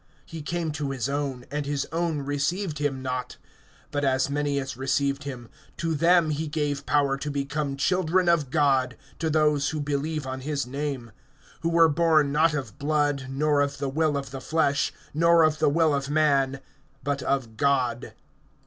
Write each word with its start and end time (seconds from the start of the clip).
(11)He 0.29 0.43
came 0.43 0.71
to 0.71 0.89
his 0.89 1.07
own, 1.07 1.45
and 1.51 1.67
his 1.67 1.85
own 1.91 2.23
received 2.23 2.79
him 2.79 3.03
not. 3.03 3.37
(12)But 3.91 4.03
as 4.03 4.29
many 4.31 4.59
as 4.59 4.75
received 4.75 5.25
him, 5.25 5.47
to 5.77 5.93
them 5.93 6.31
he 6.31 6.47
gave 6.47 6.87
power 6.87 7.17
to 7.17 7.29
become 7.29 7.77
children 7.77 8.27
of 8.27 8.49
God, 8.49 8.97
to 9.19 9.29
those 9.29 9.69
who 9.69 9.79
believe 9.79 10.25
on 10.25 10.41
his 10.41 10.65
name; 10.65 11.11
(13)who 11.63 11.71
were 11.73 11.87
born, 11.89 12.31
not 12.31 12.55
of 12.55 12.79
blood, 12.79 13.27
nor 13.29 13.61
of 13.61 13.77
the 13.77 13.89
will 13.89 14.17
of 14.17 14.31
the 14.31 14.41
flesh, 14.41 14.91
nor 15.13 15.43
of 15.43 15.59
the 15.59 15.69
will 15.69 15.93
of 15.93 16.09
man, 16.09 16.61
but 17.03 17.21
of 17.21 17.55
God. 17.55 18.15